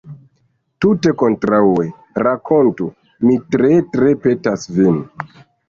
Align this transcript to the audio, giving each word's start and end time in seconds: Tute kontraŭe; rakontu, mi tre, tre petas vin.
Tute 0.85 1.11
kontraŭe; 1.21 1.85
rakontu, 2.29 2.89
mi 3.29 3.39
tre, 3.55 3.73
tre 3.95 4.17
petas 4.27 4.69
vin. 4.81 5.01